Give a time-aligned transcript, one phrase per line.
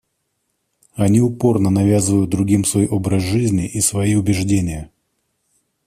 [0.95, 4.89] Они упорно навязывают другим свой образ жизни и свои убеждения.